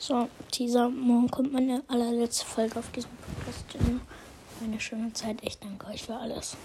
[0.00, 3.64] So, Teaser, morgen kommt meine allerletzte Folge auf diesem Podcast.
[4.62, 5.38] Eine schöne Zeit.
[5.42, 6.56] Ich danke euch für alles.